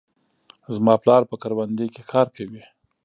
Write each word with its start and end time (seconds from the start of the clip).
زما 0.75 0.93
پلار 1.03 1.21
په 1.29 1.35
کروندې 1.41 1.85
کې 1.93 2.01
کار 2.11 2.27
کوي. 2.35 2.63